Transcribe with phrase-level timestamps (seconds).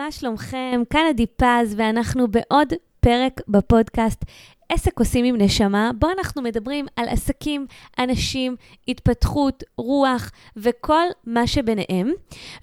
[0.00, 0.82] מה שלומכם?
[0.90, 4.24] כאן עדי פז, ואנחנו בעוד פרק בפודקאסט
[4.68, 7.66] עסק עושים עם נשמה, בו אנחנו מדברים על עסקים,
[7.98, 8.56] אנשים,
[8.88, 12.12] התפתחות, רוח וכל מה שביניהם.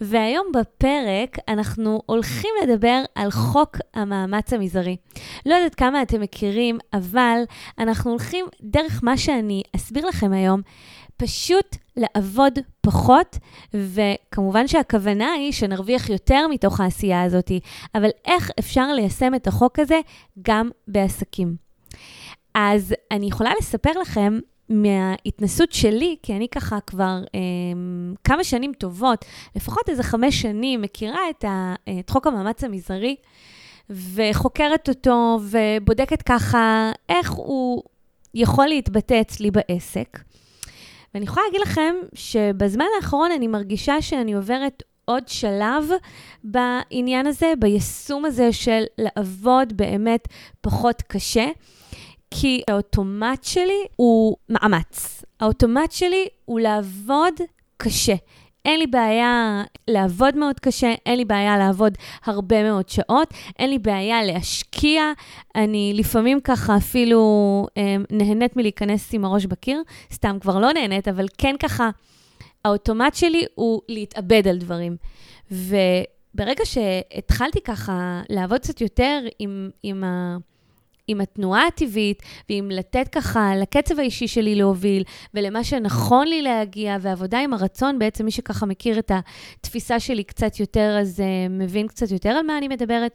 [0.01, 4.95] והיום בפרק אנחנו הולכים לדבר על חוק המאמץ המזערי.
[5.45, 7.41] לא יודעת כמה אתם מכירים, אבל
[7.79, 10.61] אנחנו הולכים דרך מה שאני אסביר לכם היום.
[11.17, 13.37] פשוט לעבוד פחות,
[13.73, 17.51] וכמובן שהכוונה היא שנרוויח יותר מתוך העשייה הזאת,
[17.95, 19.99] אבל איך אפשר ליישם את החוק הזה
[20.41, 21.55] גם בעסקים?
[22.53, 27.39] אז אני יכולה לספר לכם מההתנסות שלי, כי אני ככה כבר אה,
[28.23, 33.15] כמה שנים טובות, לפחות איזה חמש שנים, מכירה את, ה, את חוק המאמץ המזערי,
[33.89, 37.83] וחוקרת אותו, ובודקת ככה איך הוא
[38.33, 40.19] יכול להתבטא אצלי בעסק.
[41.17, 45.89] ואני יכולה להגיד לכם שבזמן האחרון אני מרגישה שאני עוברת עוד שלב
[46.43, 50.27] בעניין הזה, ביישום הזה של לעבוד באמת
[50.61, 51.47] פחות קשה.
[52.31, 55.23] כי האוטומט שלי הוא מאמץ.
[55.39, 57.33] האוטומט שלי הוא לעבוד
[57.77, 58.15] קשה.
[58.67, 63.79] אין לי בעיה לעבוד מאוד קשה, אין לי בעיה לעבוד הרבה מאוד שעות, אין לי
[63.79, 65.11] בעיה להשקיע.
[65.55, 67.21] אני לפעמים ככה אפילו
[67.77, 69.81] אה, נהנית מלהיכנס עם הראש בקיר,
[70.13, 71.89] סתם כבר לא נהנית, אבל כן ככה,
[72.65, 74.97] האוטומט שלי הוא להתאבד על דברים.
[75.51, 80.37] וברגע שהתחלתי ככה לעבוד קצת יותר עם, עם ה...
[81.07, 87.39] עם התנועה הטבעית, ועם לתת ככה לקצב האישי שלי להוביל, ולמה שנכון לי להגיע, ועבודה
[87.39, 89.11] עם הרצון, בעצם מי שככה מכיר את
[89.59, 93.11] התפיסה שלי קצת יותר, אז uh, מבין קצת יותר על מה אני מדברת.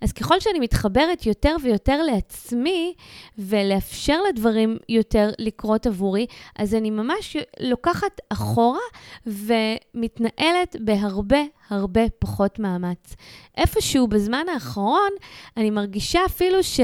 [0.00, 2.94] אז ככל שאני מתחברת יותר ויותר לעצמי,
[3.38, 6.26] ולאפשר לדברים יותר לקרות עבורי,
[6.56, 8.80] אז אני ממש לוקחת אחורה
[9.26, 13.14] ומתנהלת בהרבה הרבה פחות מאמץ.
[13.56, 15.10] איפשהו בזמן האחרון,
[15.56, 16.80] אני מרגישה אפילו ש...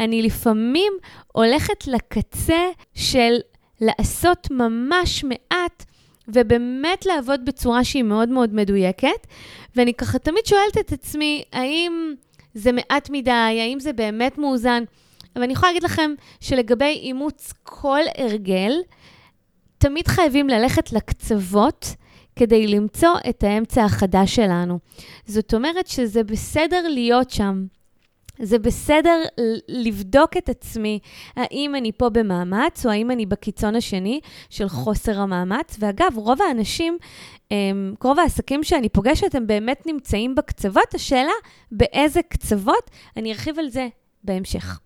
[0.00, 0.92] אני לפעמים
[1.32, 3.36] הולכת לקצה של
[3.80, 5.84] לעשות ממש מעט
[6.28, 9.26] ובאמת לעבוד בצורה שהיא מאוד מאוד מדויקת.
[9.76, 12.14] ואני ככה תמיד שואלת את עצמי, האם
[12.54, 14.84] זה מעט מדי, האם זה באמת מאוזן?
[15.36, 16.10] אבל אני יכולה להגיד לכם
[16.40, 18.72] שלגבי אימוץ כל הרגל,
[19.78, 21.86] תמיד חייבים ללכת לקצוות
[22.36, 24.78] כדי למצוא את האמצע החדש שלנו.
[25.26, 27.64] זאת אומרת שזה בסדר להיות שם.
[28.42, 29.22] זה בסדר
[29.68, 30.98] לבדוק את עצמי,
[31.36, 34.20] האם אני פה במאמץ, או האם אני בקיצון השני
[34.50, 35.76] של חוסר המאמץ.
[35.78, 36.98] ואגב, רוב האנשים,
[38.04, 40.94] רוב העסקים שאני פוגשת, הם באמת נמצאים בקצוות.
[40.94, 41.32] השאלה,
[41.72, 42.90] באיזה קצוות?
[43.16, 43.88] אני ארחיב על זה
[44.24, 44.80] בהמשך.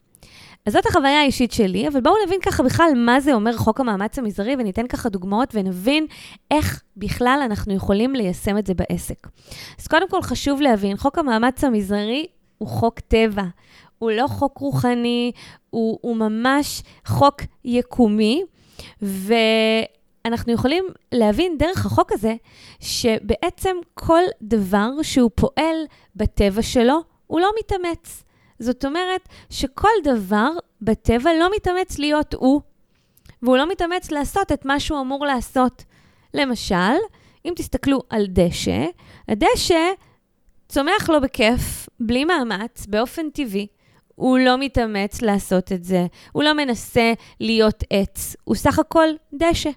[0.67, 4.19] אז זאת החוויה האישית שלי, אבל בואו נבין ככה בכלל מה זה אומר חוק המאמץ
[4.19, 6.07] המזערי, וניתן ככה דוגמאות ונבין
[6.51, 9.27] איך בכלל אנחנו יכולים ליישם את זה בעסק.
[9.81, 12.27] אז קודם כל חשוב להבין, חוק המאמץ המזערי
[12.59, 13.45] הוא חוק טבע,
[13.99, 15.33] הוא לא חוק רוחני,
[15.71, 18.43] הוא, הוא ממש חוק יקומי,
[19.03, 22.35] ואנחנו יכולים להבין דרך החוק הזה,
[22.81, 25.77] שבעצם כל דבר שהוא פועל
[26.17, 28.25] בטבע שלו, הוא לא מתאמץ.
[28.59, 30.51] זאת אומרת שכל דבר
[30.83, 32.61] בטבע לא מתאמץ להיות הוא,
[33.43, 35.85] והוא לא מתאמץ לעשות את מה שהוא אמור לעשות.
[36.35, 36.95] למשל,
[37.45, 38.87] אם תסתכלו על דשא,
[39.29, 39.91] הדשא
[40.69, 43.67] צומח לו בכיף, בלי מאמץ, באופן טבעי.
[44.15, 49.71] הוא לא מתאמץ לעשות את זה, הוא לא מנסה להיות עץ, הוא סך הכל דשא.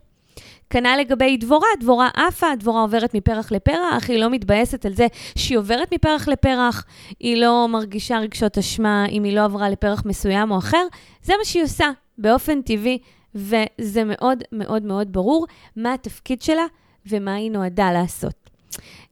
[0.69, 5.57] כנ"ל לגבי דבורה, דבורה עפה, דבורה עוברת מפרח לפרח, היא לא מתבאסת על זה שהיא
[5.57, 6.85] עוברת מפרח לפרח,
[7.19, 10.87] היא לא מרגישה רגשות אשמה אם היא לא עברה לפרח מסוים או אחר,
[11.23, 12.97] זה מה שהיא עושה באופן טבעי,
[13.35, 15.45] וזה מאוד מאוד מאוד ברור
[15.75, 16.65] מה התפקיד שלה
[17.05, 18.49] ומה היא נועדה לעשות.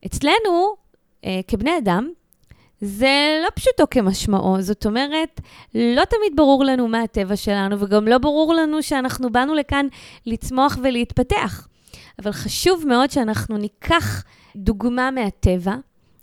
[0.06, 0.75] אצלנו,
[1.26, 2.09] אה, כבני אדם,
[2.82, 4.62] זה לא פשוטו כמשמעו.
[4.62, 5.41] זאת אומרת,
[5.76, 9.88] לא תמיד ברור לנו מה הטבע שלנו, וגם לא ברור לנו שאנחנו באנו לכאן
[10.26, 11.67] לצמוח ולהתפתח.
[12.20, 14.23] אבל חשוב מאוד שאנחנו ניקח
[14.56, 15.76] דוגמה מהטבע,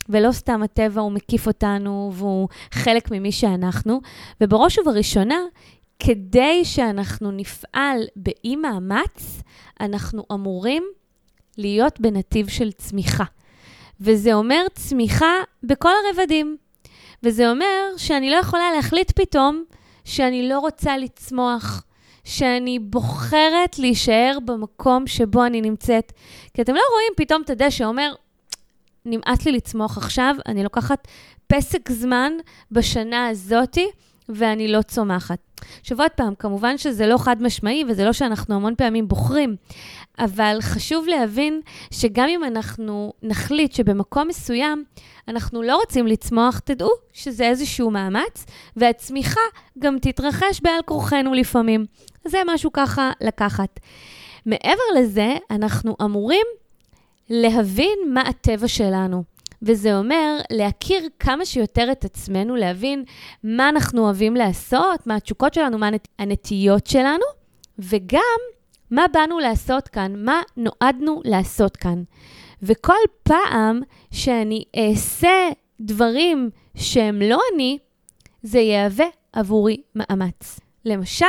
[0.08, 4.00] ולא סתם הטבע הוא מקיף אותנו והוא חלק ממי שאנחנו,
[4.40, 5.38] ובראש ובראשונה,
[5.98, 9.42] כדי שאנחנו נפעל באי מאמץ,
[9.80, 10.84] אנחנו אמורים
[11.58, 13.24] להיות בנתיב של צמיחה.
[14.02, 16.56] וזה אומר צמיחה בכל הרבדים.
[17.22, 19.64] וזה אומר שאני לא יכולה להחליט פתאום
[20.04, 21.84] שאני לא רוצה לצמוח,
[22.24, 26.12] שאני בוחרת להישאר במקום שבו אני נמצאת.
[26.54, 28.14] כי אתם לא רואים פתאום את הדשא אומר,
[29.04, 31.08] נמאס לי לצמוח עכשיו, אני לוקחת
[31.46, 32.32] פסק זמן
[32.70, 33.86] בשנה הזאתי,
[34.28, 35.38] ואני לא צומחת.
[35.80, 39.56] עכשיו עוד פעם, כמובן שזה לא חד משמעי וזה לא שאנחנו המון פעמים בוחרים,
[40.18, 41.60] אבל חשוב להבין
[41.90, 44.84] שגם אם אנחנו נחליט שבמקום מסוים
[45.28, 48.46] אנחנו לא רוצים לצמוח, תדעו שזה איזשהו מאמץ,
[48.76, 49.40] והצמיחה
[49.78, 51.84] גם תתרחש בעל כורחנו לפעמים.
[52.24, 53.80] זה משהו ככה לקחת.
[54.46, 56.46] מעבר לזה, אנחנו אמורים
[57.30, 59.31] להבין מה הטבע שלנו.
[59.62, 63.04] וזה אומר להכיר כמה שיותר את עצמנו, להבין
[63.44, 65.88] מה אנחנו אוהבים לעשות, מה התשוקות שלנו, מה
[66.18, 67.24] הנטיות שלנו,
[67.78, 68.40] וגם
[68.90, 72.02] מה באנו לעשות כאן, מה נועדנו לעשות כאן.
[72.62, 73.80] וכל פעם
[74.10, 75.50] שאני אעשה
[75.80, 77.78] דברים שהם לא אני,
[78.42, 80.60] זה יהווה עבורי מאמץ.
[80.84, 81.26] למשל,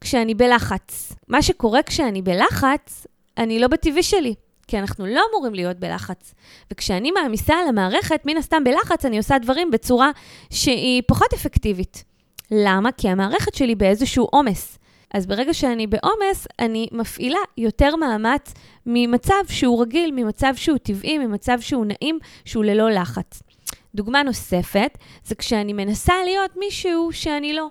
[0.00, 1.12] כשאני בלחץ.
[1.28, 3.06] מה שקורה כשאני בלחץ,
[3.38, 4.34] אני לא בטבעי שלי.
[4.70, 6.34] כי אנחנו לא אמורים להיות בלחץ.
[6.70, 10.10] וכשאני מעמיסה על המערכת, מן הסתם בלחץ, אני עושה דברים בצורה
[10.50, 12.04] שהיא פחות אפקטיבית.
[12.50, 12.92] למה?
[12.92, 14.78] כי המערכת שלי באיזשהו עומס.
[15.14, 18.54] אז ברגע שאני בעומס, אני מפעילה יותר מאמץ
[18.86, 23.42] ממצב שהוא רגיל, ממצב שהוא טבעי, ממצב שהוא נעים, שהוא ללא לחץ.
[23.94, 27.66] דוגמה נוספת, זה כשאני מנסה להיות מישהו שאני לא.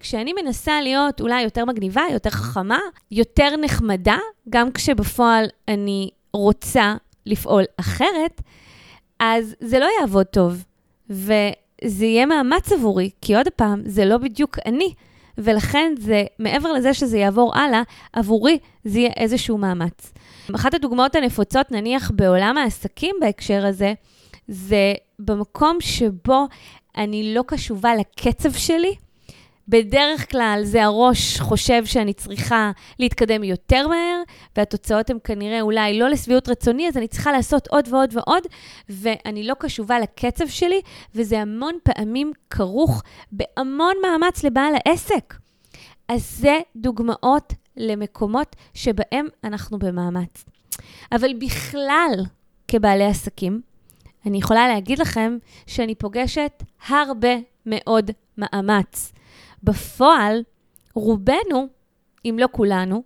[0.00, 2.78] כשאני מנסה להיות אולי יותר מגניבה, יותר חכמה,
[3.10, 4.16] יותר נחמדה,
[4.50, 6.94] גם כשבפועל אני רוצה
[7.26, 8.42] לפעול אחרת,
[9.18, 10.64] אז זה לא יעבוד טוב.
[11.10, 14.94] וזה יהיה מאמץ עבורי, כי עוד פעם, זה לא בדיוק אני.
[15.38, 17.82] ולכן זה, מעבר לזה שזה יעבור הלאה,
[18.12, 20.12] עבורי זה יהיה איזשהו מאמץ.
[20.54, 23.94] אחת הדוגמאות הנפוצות, נניח בעולם העסקים בהקשר הזה,
[24.48, 26.46] זה במקום שבו
[26.96, 28.94] אני לא קשובה לקצב שלי,
[29.68, 34.22] בדרך כלל זה הראש חושב שאני צריכה להתקדם יותר מהר,
[34.56, 38.42] והתוצאות הן כנראה אולי לא לשביעות רצוני, אז אני צריכה לעשות עוד ועוד ועוד,
[38.88, 40.80] ואני לא קשובה לקצב שלי,
[41.14, 43.02] וזה המון פעמים כרוך
[43.32, 45.34] בהמון מאמץ לבעל העסק.
[46.08, 50.44] אז זה דוגמאות למקומות שבהם אנחנו במאמץ.
[51.12, 52.24] אבל בכלל,
[52.68, 53.60] כבעלי עסקים,
[54.26, 57.34] אני יכולה להגיד לכם שאני פוגשת הרבה
[57.66, 59.12] מאוד מאמץ.
[59.64, 60.42] בפועל,
[60.94, 61.68] רובנו,
[62.24, 63.02] אם לא כולנו,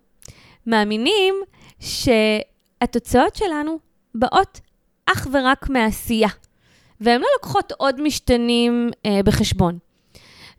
[0.67, 1.35] מאמינים
[1.79, 3.79] שהתוצאות שלנו
[4.15, 4.59] באות
[5.05, 6.29] אך ורק מעשייה,
[7.01, 9.77] והן לא לוקחות עוד משתנים אה, בחשבון.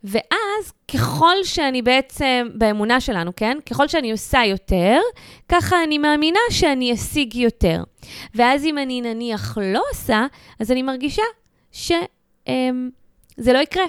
[0.03, 3.57] ואז, ככל שאני בעצם, באמונה שלנו, כן?
[3.69, 4.99] ככל שאני עושה יותר,
[5.49, 7.83] ככה אני מאמינה שאני אשיג יותר.
[8.35, 10.25] ואז אם אני נניח לא עושה,
[10.59, 11.23] אז אני מרגישה
[11.71, 11.95] שזה
[12.47, 13.85] אה, לא יקרה.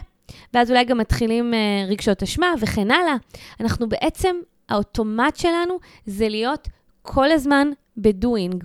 [0.54, 3.14] ואז אולי גם מתחילים uh, רגשות אשמה וכן הלאה.
[3.60, 4.36] אנחנו בעצם,
[4.68, 6.68] האוטומט שלנו זה להיות
[7.02, 8.64] כל הזמן בדואינג.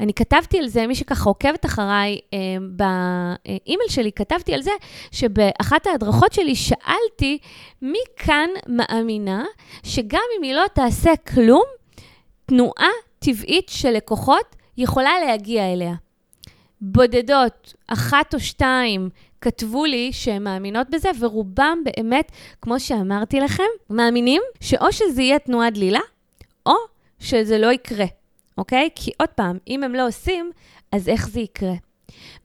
[0.00, 2.38] אני כתבתי על זה, מי שככה עוקבת אחריי אה,
[2.70, 4.70] באימייל שלי, כתבתי על זה
[5.10, 7.38] שבאחת ההדרכות שלי שאלתי
[7.82, 9.44] מי כאן מאמינה
[9.82, 11.64] שגם אם היא לא תעשה כלום,
[12.46, 15.94] תנועה טבעית של לקוחות יכולה להגיע אליה.
[16.80, 19.08] בודדות, אחת או שתיים,
[19.44, 22.32] כתבו לי שהן מאמינות בזה, ורובם באמת,
[22.62, 26.00] כמו שאמרתי לכם, מאמינים שאו שזה יהיה תנועה דלילה,
[26.66, 26.74] או
[27.18, 28.04] שזה לא יקרה,
[28.58, 28.88] אוקיי?
[28.94, 30.50] כי עוד פעם, אם הם לא עושים,
[30.92, 31.72] אז איך זה יקרה?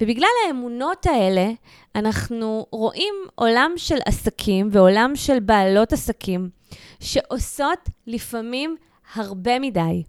[0.02, 1.52] ובגלל האמונות האלה,
[1.96, 6.50] אנחנו רואים עולם של עסקים ועולם של בעלות עסקים,
[7.00, 8.76] שעושות לפעמים
[9.16, 10.04] הרבה מדי.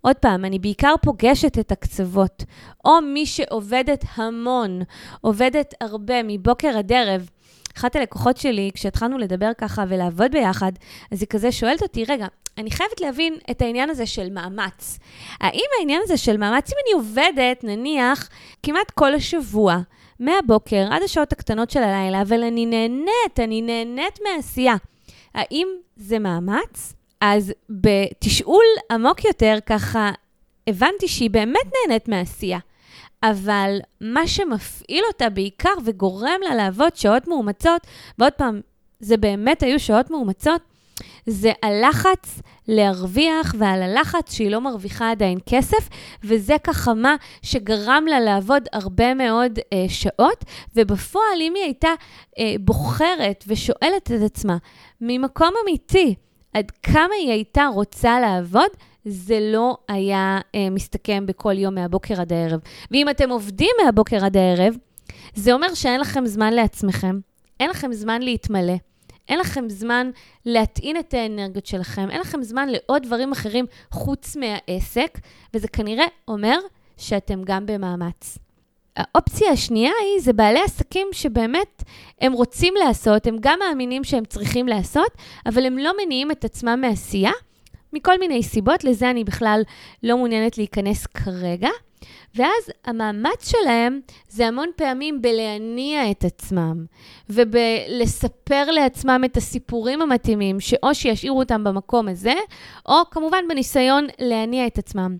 [0.00, 2.44] עוד פעם, אני בעיקר פוגשת את הקצוות,
[2.84, 4.82] או מי שעובדת המון,
[5.20, 7.30] עובדת הרבה, מבוקר עד ערב.
[7.76, 10.72] אחת הלקוחות שלי, כשהתחלנו לדבר ככה ולעבוד ביחד,
[11.12, 12.26] אז היא כזה שואלת אותי, רגע,
[12.58, 14.98] אני חייבת להבין את העניין הזה של מאמץ.
[15.40, 18.28] האם העניין הזה של מאמץ, אם אני עובדת, נניח,
[18.62, 19.76] כמעט כל השבוע,
[20.20, 24.74] מהבוקר עד השעות הקטנות של הלילה, אבל אני נהנית, אני נהנית מעשייה,
[25.34, 26.92] האם זה מאמץ?
[27.34, 30.10] אז בתשאול עמוק יותר, ככה
[30.66, 32.58] הבנתי שהיא באמת נהנית מעשייה.
[33.22, 37.86] אבל מה שמפעיל אותה בעיקר וגורם לה לעבוד שעות מאומצות,
[38.18, 38.60] ועוד פעם,
[39.00, 40.60] זה באמת היו שעות מאומצות,
[41.26, 45.88] זה הלחץ להרוויח ועל הלחץ שהיא לא מרוויחה עדיין כסף,
[46.24, 50.44] וזה ככה מה שגרם לה לעבוד הרבה מאוד אה, שעות,
[50.76, 51.90] ובפועל אם היא הייתה
[52.38, 54.56] אה, בוחרת ושואלת את עצמה
[55.00, 56.14] ממקום אמיתי,
[56.56, 58.70] עד כמה היא הייתה רוצה לעבוד,
[59.04, 62.60] זה לא היה אה, מסתכם בכל יום מהבוקר עד הערב.
[62.90, 64.76] ואם אתם עובדים מהבוקר עד הערב,
[65.34, 67.20] זה אומר שאין לכם זמן לעצמכם,
[67.60, 68.74] אין לכם זמן להתמלא,
[69.28, 70.10] אין לכם זמן
[70.46, 75.18] להטעין את האנרגיות שלכם, אין לכם זמן לעוד דברים אחרים חוץ מהעסק,
[75.54, 76.58] וזה כנראה אומר
[76.96, 78.38] שאתם גם במאמץ.
[78.96, 81.82] האופציה השנייה היא, זה בעלי עסקים שבאמת
[82.20, 85.10] הם רוצים לעשות, הם גם מאמינים שהם צריכים לעשות,
[85.46, 87.32] אבל הם לא מניעים את עצמם מעשייה,
[87.92, 89.62] מכל מיני סיבות, לזה אני בכלל
[90.02, 91.68] לא מעוניינת להיכנס כרגע.
[92.34, 96.84] ואז המאמץ שלהם זה המון פעמים בלהניע את עצמם
[97.30, 102.34] ובלספר לעצמם את הסיפורים המתאימים, שאו שישאירו אותם במקום הזה,
[102.86, 105.16] או כמובן בניסיון להניע את עצמם.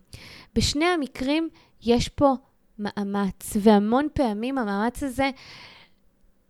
[0.55, 1.49] בשני המקרים
[1.83, 2.35] יש פה
[2.79, 5.31] מאמץ, והמון פעמים המאמץ הזה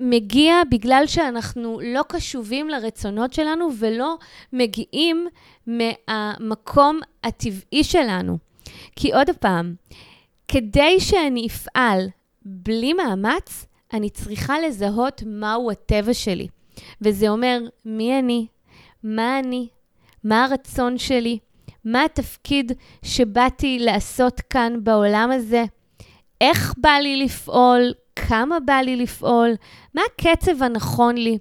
[0.00, 4.16] מגיע בגלל שאנחנו לא קשובים לרצונות שלנו ולא
[4.52, 5.26] מגיעים
[5.66, 8.38] מהמקום הטבעי שלנו.
[8.97, 9.75] כי עוד פעם,
[10.49, 12.09] כדי שאני אפעל
[12.45, 16.49] בלי מאמץ, אני צריכה לזהות מהו הטבע שלי.
[17.00, 18.47] וזה אומר מי אני,
[19.02, 19.68] מה אני,
[20.25, 21.38] מה הרצון שלי,
[21.85, 25.64] מה התפקיד שבאתי לעשות כאן בעולם הזה,
[26.40, 29.50] איך בא לי לפעול, כמה בא לי לפעול,
[29.95, 31.38] מה הקצב הנכון לי.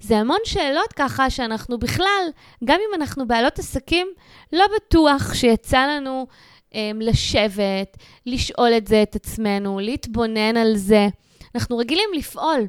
[0.00, 2.28] זה המון שאלות ככה שאנחנו בכלל,
[2.64, 4.06] גם אם אנחנו בעלות עסקים,
[4.52, 6.26] לא בטוח שיצא לנו
[6.70, 7.96] um, לשבת,
[8.26, 11.08] לשאול את זה את עצמנו, להתבונן על זה.
[11.54, 12.66] אנחנו רגילים לפעול.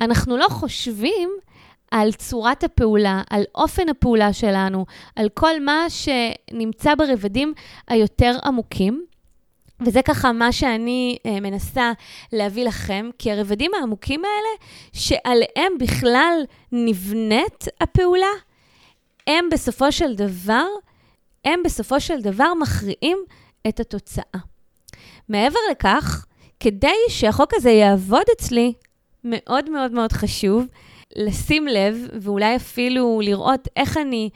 [0.00, 1.30] אנחנו לא חושבים
[1.90, 4.86] על צורת הפעולה, על אופן הפעולה שלנו,
[5.16, 7.54] על כל מה שנמצא ברבדים
[7.88, 9.06] היותר עמוקים.
[9.80, 11.92] וזה ככה מה שאני uh, מנסה
[12.32, 18.32] להביא לכם, כי הרבדים העמוקים האלה, שעליהם בכלל נבנית הפעולה,
[19.26, 20.66] הם בסופו של דבר
[21.46, 23.18] הם בסופו של דבר מכריעים
[23.68, 24.40] את התוצאה.
[25.28, 26.26] מעבר לכך,
[26.60, 28.72] כדי שהחוק הזה יעבוד אצלי,
[29.24, 30.66] מאוד מאוד מאוד חשוב
[31.16, 34.30] לשים לב, ואולי אפילו לראות איך אני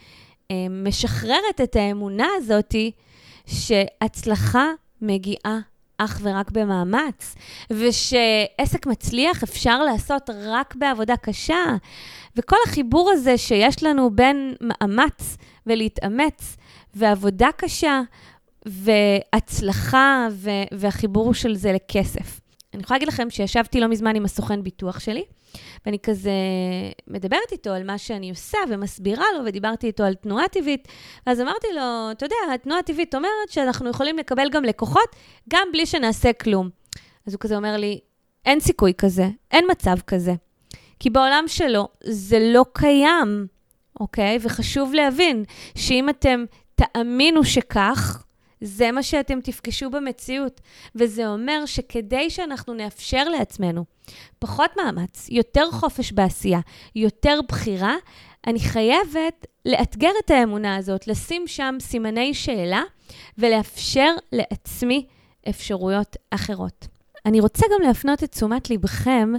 [0.50, 2.90] אה, משחררת את האמונה הזאתי,
[3.46, 4.66] שהצלחה
[5.02, 5.60] מגיעה
[5.98, 7.34] אך ורק במאמץ,
[7.70, 11.64] ושעסק מצליח אפשר לעשות רק בעבודה קשה.
[12.36, 16.56] וכל החיבור הזה שיש לנו בין מאמץ ולהתאמץ
[16.94, 18.00] ועבודה קשה
[18.66, 22.39] והצלחה ו- והחיבור של זה לכסף.
[22.74, 25.24] אני יכולה להגיד לכם שישבתי לא מזמן עם הסוכן ביטוח שלי,
[25.86, 26.30] ואני כזה
[27.06, 30.88] מדברת איתו על מה שאני עושה ומסבירה לו, ודיברתי איתו על תנועה טבעית,
[31.26, 35.16] ואז אמרתי לו, אתה יודע, התנועה הטבעית אומרת שאנחנו יכולים לקבל גם לקוחות,
[35.48, 36.68] גם בלי שנעשה כלום.
[37.26, 38.00] אז הוא כזה אומר לי,
[38.44, 40.34] אין סיכוי כזה, אין מצב כזה.
[41.00, 43.46] כי בעולם שלו זה לא קיים,
[44.00, 44.38] אוקיי?
[44.42, 48.24] וחשוב להבין שאם אתם תאמינו שכך,
[48.60, 50.60] זה מה שאתם תפגשו במציאות.
[50.94, 53.84] וזה אומר שכדי שאנחנו נאפשר לעצמנו
[54.38, 56.60] פחות מאמץ, יותר חופש בעשייה,
[56.96, 57.94] יותר בחירה,
[58.46, 62.82] אני חייבת לאתגר את האמונה הזאת, לשים שם סימני שאלה
[63.38, 65.06] ולאפשר לעצמי
[65.48, 66.86] אפשרויות אחרות.
[67.26, 69.32] אני רוצה גם להפנות את תשומת לבכם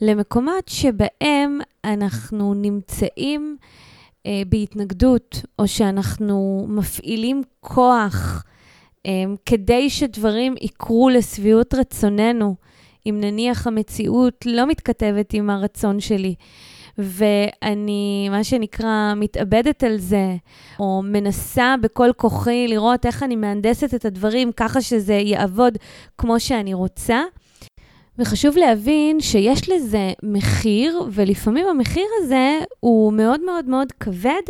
[0.00, 3.56] למקומות שבהם אנחנו נמצאים
[4.26, 8.44] אה, בהתנגדות, או שאנחנו מפעילים כוח
[9.46, 12.54] כדי שדברים יקרו לשביעות רצוננו,
[13.06, 16.34] אם נניח המציאות לא מתכתבת עם הרצון שלי.
[16.98, 20.36] ואני, מה שנקרא, מתאבדת על זה,
[20.78, 25.78] או מנסה בכל כוחי לראות איך אני מהנדסת את הדברים ככה שזה יעבוד
[26.18, 27.20] כמו שאני רוצה,
[28.20, 34.42] וחשוב להבין שיש לזה מחיר, ולפעמים המחיר הזה הוא מאוד מאוד מאוד כבד.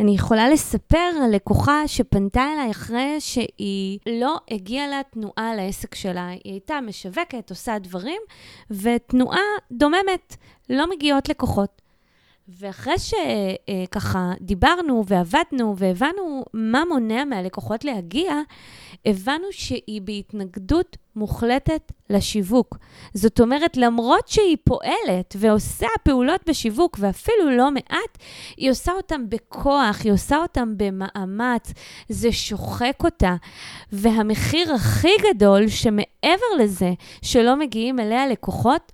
[0.00, 6.28] אני יכולה לספר על לקוחה שפנתה אליי אחרי שהיא לא הגיעה לה תנועה לעסק שלה.
[6.28, 8.20] היא הייתה משווקת, עושה דברים,
[8.70, 9.40] ותנועה
[9.72, 10.36] דוממת,
[10.70, 11.81] לא מגיעות לקוחות.
[12.58, 18.32] ואחרי שככה דיברנו ועבדנו והבנו מה מונע מהלקוחות להגיע,
[19.06, 22.78] הבנו שהיא בהתנגדות מוחלטת לשיווק.
[23.14, 28.18] זאת אומרת, למרות שהיא פועלת ועושה פעולות בשיווק, ואפילו לא מעט,
[28.56, 31.72] היא עושה אותן בכוח, היא עושה אותן במאמץ,
[32.08, 33.36] זה שוחק אותה.
[33.92, 36.92] והמחיר הכי גדול, שמעבר לזה
[37.22, 38.92] שלא מגיעים אליה לקוחות,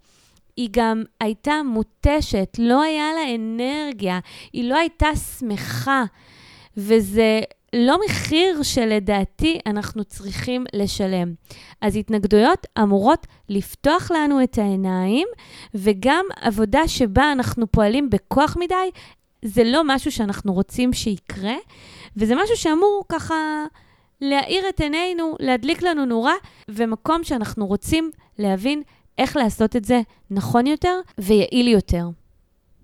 [0.59, 4.19] היא גם הייתה מותשת, לא היה לה אנרגיה,
[4.53, 6.05] היא לא הייתה שמחה.
[6.77, 7.41] וזה
[7.75, 11.35] לא מחיר שלדעתי אנחנו צריכים לשלם.
[11.81, 15.29] אז התנגדויות אמורות לפתוח לנו את העיניים,
[15.75, 18.91] וגם עבודה שבה אנחנו פועלים בכוח מדי,
[19.45, 21.57] זה לא משהו שאנחנו רוצים שיקרה,
[22.17, 23.65] וזה משהו שאמור ככה
[24.21, 26.35] להאיר את עינינו, להדליק לנו נורה,
[26.69, 28.83] ומקום שאנחנו רוצים להבין
[29.19, 32.09] איך לעשות את זה נכון יותר ויעיל יותר.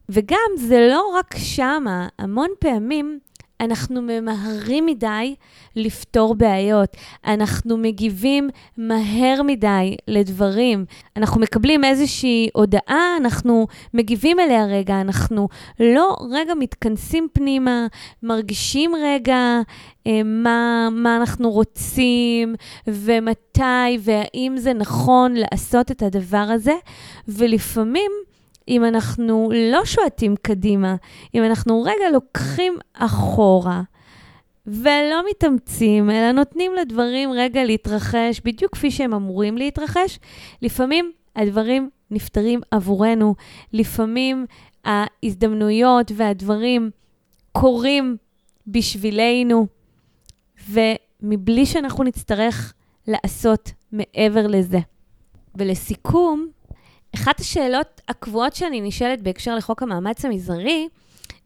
[0.09, 3.19] וגם זה לא רק שמה, המון פעמים
[3.61, 5.35] אנחנו ממהרים מדי
[5.77, 6.97] לפתור בעיות.
[7.27, 10.85] אנחנו מגיבים מהר מדי לדברים.
[11.17, 15.49] אנחנו מקבלים איזושהי הודעה, אנחנו מגיבים אליה רגע, אנחנו
[15.81, 17.87] לא רגע מתכנסים פנימה,
[18.23, 19.61] מרגישים רגע
[20.07, 22.55] אה, מה, מה אנחנו רוצים
[22.87, 26.75] ומתי והאם זה נכון לעשות את הדבר הזה.
[27.29, 28.11] ולפעמים,
[28.69, 30.97] אם אנחנו לא שועטים קדימה,
[31.35, 33.83] אם אנחנו רגע לוקחים אחורה
[34.67, 40.19] ולא מתאמצים, אלא נותנים לדברים רגע להתרחש בדיוק כפי שהם אמורים להתרחש,
[40.63, 43.35] לפעמים הדברים נפתרים עבורנו.
[43.73, 44.47] לפעמים
[44.85, 46.91] ההזדמנויות והדברים
[47.53, 48.17] קורים
[48.67, 49.67] בשבילנו,
[50.71, 52.75] ומבלי שאנחנו נצטרך
[53.07, 54.79] לעשות מעבר לזה.
[55.55, 56.49] ולסיכום,
[57.15, 60.89] אחת השאלות הקבועות שאני נשאלת בהקשר לחוק המאמץ המזערי,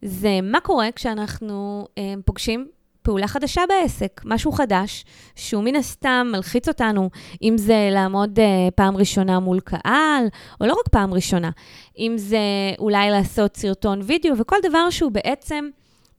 [0.01, 2.67] זה מה קורה כשאנחנו אה, פוגשים
[3.01, 7.09] פעולה חדשה בעסק, משהו חדש, שהוא מן הסתם מלחיץ אותנו,
[7.41, 10.27] אם זה לעמוד uh, פעם ראשונה מול קהל,
[10.61, 11.49] או לא רק פעם ראשונה,
[11.97, 12.39] אם זה
[12.79, 15.69] אולי לעשות סרטון וידאו, וכל דבר שהוא בעצם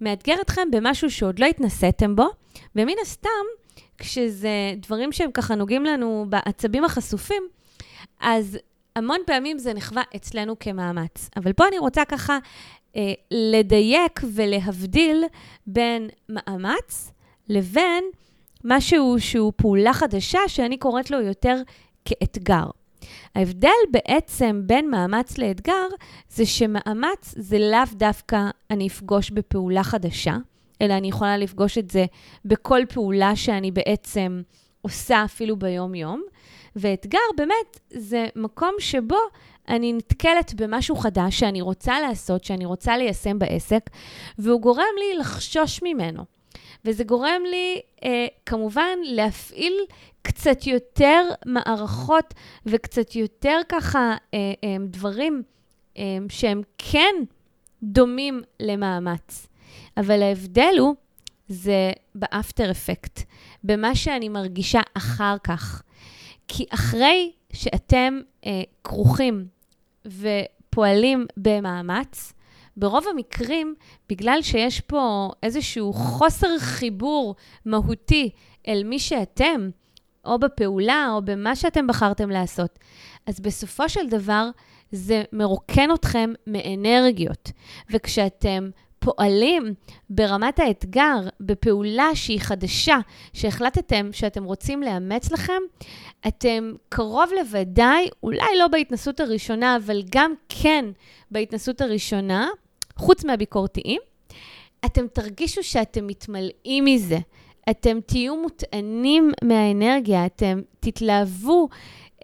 [0.00, 2.26] מאתגר אתכם במשהו שעוד לא התנסיתם בו,
[2.76, 3.28] ומן הסתם,
[3.99, 7.42] כשזה דברים שהם ככה נוגעים לנו בעצבים החשופים,
[8.21, 8.59] אז
[8.97, 11.31] המון פעמים זה נחווה אצלנו כמאמץ.
[11.37, 12.39] אבל פה אני רוצה ככה
[12.97, 15.25] אה, לדייק ולהבדיל
[15.67, 17.13] בין מאמץ
[17.49, 18.05] לבין
[18.65, 21.57] משהו שהוא פעולה חדשה, שאני קוראת לו יותר
[22.05, 22.65] כאתגר.
[23.35, 25.87] ההבדל בעצם בין מאמץ לאתגר,
[26.29, 30.37] זה שמאמץ זה לאו דווקא אני אפגוש בפעולה חדשה,
[30.83, 32.05] אלא אני יכולה לפגוש את זה
[32.45, 34.43] בכל פעולה שאני בעצם
[34.83, 36.23] עושה אפילו ביום-יום.
[36.77, 39.19] ואתגר באמת זה מקום שבו
[39.69, 43.91] אני נתקלת במשהו חדש שאני רוצה לעשות, שאני רוצה ליישם בעסק,
[44.39, 46.25] והוא גורם לי לחשוש ממנו.
[46.85, 49.75] וזה גורם לי, אה, כמובן, להפעיל
[50.23, 52.35] קצת יותר מערכות
[52.67, 55.43] וקצת יותר ככה אה, אה, דברים
[55.99, 57.15] אה, שהם כן
[57.83, 59.47] דומים למאמץ.
[59.97, 60.95] אבל ההבדל הוא,
[61.49, 63.21] זה באפטר אפקט,
[63.65, 65.83] במה שאני מרגישה אחר כך.
[66.52, 69.47] כי אחרי שאתם אה, כרוכים
[70.06, 72.32] ופועלים במאמץ,
[72.76, 73.75] ברוב המקרים,
[74.08, 77.34] בגלל שיש פה איזשהו חוסר חיבור
[77.65, 78.30] מהותי
[78.69, 79.71] אל מי שאתם,
[80.25, 82.78] או בפעולה, או במה שאתם בחרתם לעשות,
[83.26, 84.50] אז בסופו של דבר
[84.93, 87.52] זה מרוקן אתכם מאנרגיות.
[87.91, 89.75] וכשאתם פועלים
[90.10, 92.99] ברמת האתגר, בפעולה שהיא חדשה,
[93.32, 95.63] שהחלטתם שאתם רוצים לאמץ לכם,
[96.28, 100.84] אתם קרוב לוודאי, אולי לא בהתנסות הראשונה, אבל גם כן
[101.30, 102.49] בהתנסות הראשונה,
[102.97, 104.00] חוץ מהביקורתיים,
[104.84, 107.19] אתם תרגישו שאתם מתמלאים מזה.
[107.71, 111.69] אתם תהיו מוטענים מהאנרגיה, אתם תתלהבו,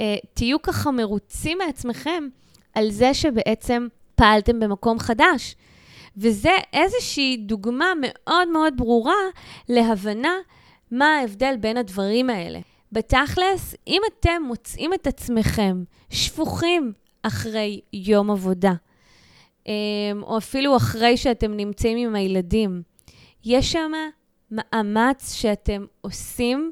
[0.01, 2.29] אה, תהיו ככה מרוצים מעצמכם
[2.75, 5.57] על זה שבעצם פעלתם במקום חדש.
[6.17, 9.23] וזה איזושהי דוגמה מאוד מאוד ברורה
[9.69, 10.35] להבנה
[10.91, 12.59] מה ההבדל בין הדברים האלה.
[12.93, 18.73] בתכלס, אם אתם מוצאים את עצמכם שפוכים אחרי יום עבודה,
[19.67, 19.73] אמ,
[20.23, 22.83] או אפילו אחרי שאתם נמצאים עם הילדים,
[23.45, 23.93] יש שם
[24.51, 26.71] מאמץ שאתם עושים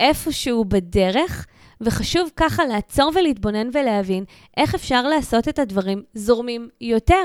[0.00, 1.46] איפשהו בדרך,
[1.80, 4.24] וחשוב ככה לעצור ולהתבונן ולהבין
[4.56, 7.24] איך אפשר לעשות את הדברים זורמים יותר.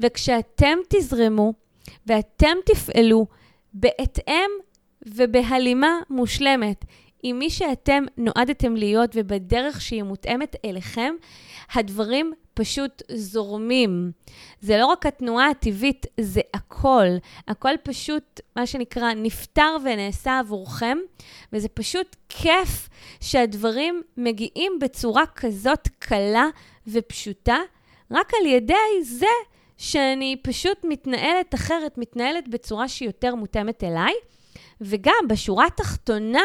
[0.00, 1.52] וכשאתם תזרמו
[2.06, 3.26] ואתם תפעלו
[3.74, 4.50] בהתאם
[5.06, 6.84] ובהלימה מושלמת
[7.22, 11.14] עם מי שאתם נועדתם להיות ובדרך שהיא מותאמת אליכם,
[11.74, 14.12] הדברים פשוט זורמים.
[14.60, 17.06] זה לא רק התנועה הטבעית, זה הכל.
[17.48, 20.98] הכל פשוט, מה שנקרא, נפתר ונעשה עבורכם,
[21.52, 22.88] וזה פשוט כיף
[23.20, 26.46] שהדברים מגיעים בצורה כזאת קלה
[26.86, 27.58] ופשוטה,
[28.10, 29.26] רק על ידי זה
[29.76, 34.12] שאני פשוט מתנהלת אחרת, מתנהלת בצורה שהיא יותר מותאמת אליי.
[34.80, 36.42] וגם בשורה התחתונה,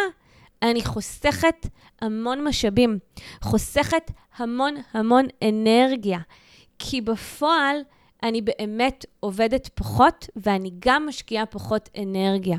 [0.61, 1.67] אני חוסכת
[2.01, 2.99] המון משאבים,
[3.41, 6.19] חוסכת המון המון אנרגיה,
[6.79, 7.77] כי בפועל
[8.23, 12.57] אני באמת עובדת פחות ואני גם משקיעה פחות אנרגיה.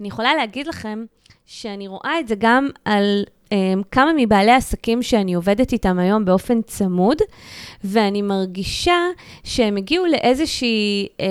[0.00, 1.04] אני יכולה להגיד לכם
[1.46, 3.48] שאני רואה את זה גם על um,
[3.90, 7.18] כמה מבעלי עסקים שאני עובדת איתם היום באופן צמוד,
[7.84, 8.98] ואני מרגישה
[9.44, 11.22] שהם הגיעו לאיזושהי um,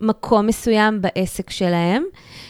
[0.00, 2.04] מקום מסוים בעסק שלהם,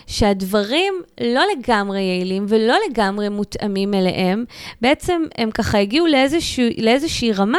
[0.07, 4.45] שהדברים לא לגמרי יעילים ולא לגמרי מותאמים אליהם,
[4.81, 7.59] בעצם הם ככה הגיעו לאיזושהי, לאיזושהי רמה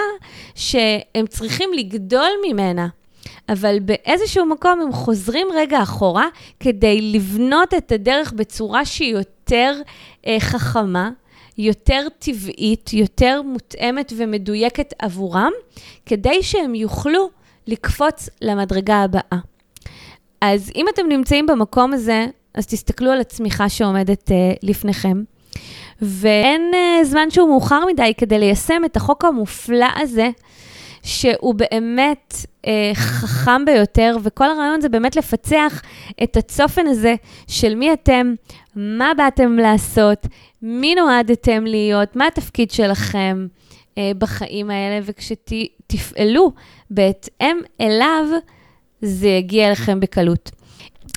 [0.55, 2.88] שהם צריכים לגדול ממנה.
[3.49, 6.27] אבל באיזשהו מקום הם חוזרים רגע אחורה
[6.60, 9.75] כדי לבנות את הדרך בצורה שהיא יותר
[10.27, 11.10] אה, חכמה,
[11.58, 15.51] יותר טבעית, יותר מותאמת ומדויקת עבורם,
[16.05, 17.29] כדי שהם יוכלו
[17.67, 19.54] לקפוץ למדרגה הבאה.
[20.53, 25.23] אז אם אתם נמצאים במקום הזה, אז תסתכלו על הצמיחה שעומדת uh, לפניכם.
[26.01, 30.29] ואין uh, זמן שהוא מאוחר מדי כדי ליישם את החוק המופלא הזה,
[31.03, 35.81] שהוא באמת uh, חכם ביותר, וכל הרעיון זה באמת לפצח
[36.23, 37.15] את הצופן הזה
[37.47, 38.34] של מי אתם,
[38.75, 40.27] מה באתם לעשות,
[40.62, 43.47] מי נועדתם להיות, מה התפקיד שלכם
[43.89, 46.51] uh, בחיים האלה, וכשתפעלו
[46.89, 48.25] בהתאם אליו,
[49.01, 50.51] זה יגיע אליכם בקלות.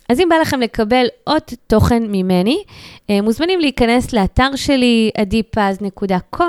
[0.09, 2.63] אז אם בא לכם לקבל עוד תוכן ממני,
[3.11, 6.43] אה, מוזמנים להיכנס לאתר שלי, adipaz.com,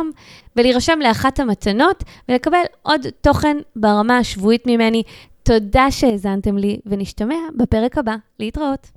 [0.55, 5.03] ולהירשם לאחת המתנות ולקבל עוד תוכן ברמה השבועית ממני.
[5.43, 8.15] תודה שהאזנתם לי, ונשתמע בפרק הבא.
[8.39, 8.87] להתראות.